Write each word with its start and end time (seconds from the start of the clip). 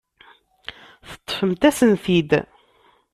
Teṭṭfemt-asen-t-id. 1.09 2.31